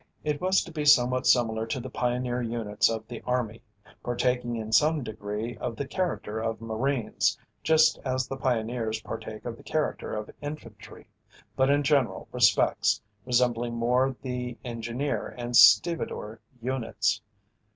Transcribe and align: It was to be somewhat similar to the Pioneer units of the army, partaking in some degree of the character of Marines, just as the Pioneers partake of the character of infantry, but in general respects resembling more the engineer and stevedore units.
It 0.23 0.41
was 0.41 0.63
to 0.63 0.71
be 0.71 0.83
somewhat 0.83 1.27
similar 1.27 1.67
to 1.67 1.79
the 1.79 1.91
Pioneer 1.91 2.41
units 2.41 2.89
of 2.89 3.07
the 3.07 3.21
army, 3.21 3.61
partaking 4.03 4.55
in 4.55 4.71
some 4.71 5.03
degree 5.03 5.55
of 5.57 5.75
the 5.75 5.85
character 5.85 6.39
of 6.39 6.59
Marines, 6.59 7.37
just 7.61 7.99
as 8.03 8.27
the 8.27 8.35
Pioneers 8.35 8.99
partake 9.01 9.45
of 9.45 9.57
the 9.57 9.63
character 9.63 10.15
of 10.15 10.31
infantry, 10.41 11.05
but 11.55 11.69
in 11.69 11.83
general 11.83 12.27
respects 12.31 12.99
resembling 13.27 13.75
more 13.75 14.15
the 14.23 14.57
engineer 14.65 15.35
and 15.37 15.55
stevedore 15.55 16.39
units. 16.59 17.21